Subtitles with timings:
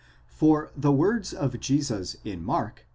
[0.31, 2.83] For the words of Jesus in Mark (v.